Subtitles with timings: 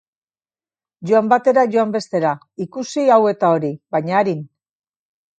[1.09, 2.31] Joan batera, joan bestera,
[2.65, 4.41] ikusi hau eta hori, baina arin.